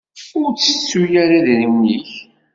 [0.39, 2.09] Ur ttettu ara idrimen-ik.